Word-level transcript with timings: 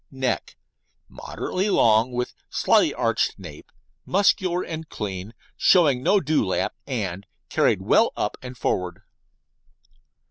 NECK 0.09 0.57
Moderately 1.07 1.69
long, 1.69 2.11
with 2.11 2.33
slightly 2.49 2.91
arched 2.91 3.37
nape, 3.37 3.71
muscular 4.03 4.63
and 4.65 4.89
clean, 4.89 5.35
showing 5.55 6.01
no 6.01 6.19
dewlap, 6.19 6.73
and 6.87 7.27
carried 7.49 7.83
well 7.83 8.11
up 8.17 8.35
and 8.41 8.57
forward. 8.57 9.03